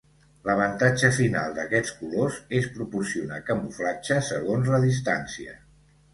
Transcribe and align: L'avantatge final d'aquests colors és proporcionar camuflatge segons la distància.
L'avantatge 0.49 1.11
final 1.17 1.53
d'aquests 1.57 1.93
colors 1.99 2.39
és 2.61 2.71
proporcionar 2.79 3.39
camuflatge 3.51 4.19
segons 4.33 4.75
la 4.75 4.83
distància. 4.89 5.57